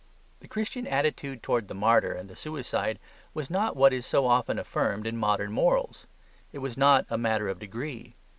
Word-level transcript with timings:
The 0.39 0.47
Christian 0.47 0.87
attitude 0.87 1.43
to 1.43 1.61
the 1.61 1.75
martyr 1.75 2.11
and 2.11 2.27
the 2.27 2.35
suicide 2.35 2.97
was 3.35 3.51
not 3.51 3.75
what 3.75 3.93
is 3.93 4.03
so 4.03 4.25
often 4.25 4.57
affirmed 4.57 5.05
in 5.05 5.15
modern 5.15 5.51
morals. 5.51 6.07
It 6.51 6.57
was 6.57 6.75
not 6.75 7.05
a 7.11 7.19
matter 7.19 7.47
of 7.47 7.59
degree. 7.59 8.15